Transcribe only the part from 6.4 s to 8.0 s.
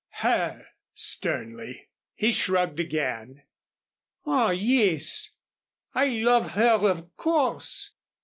her of course!